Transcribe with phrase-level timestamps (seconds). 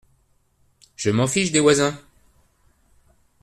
[0.95, 1.95] Je m'en fiche, des voisins…